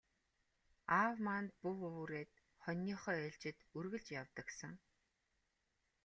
[0.99, 2.31] Аав маань буу үүрээд
[2.63, 4.73] хониныхоо ээлжид үргэлж явдаг сан.